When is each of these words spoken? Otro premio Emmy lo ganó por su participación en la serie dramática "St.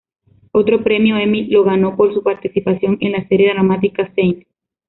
Otro 0.51 0.83
premio 0.83 1.15
Emmy 1.17 1.45
lo 1.51 1.63
ganó 1.63 1.95
por 1.95 2.11
su 2.11 2.23
participación 2.23 2.97
en 3.01 3.11
la 3.11 3.27
serie 3.27 3.53
dramática 3.53 4.01
"St. 4.01 4.47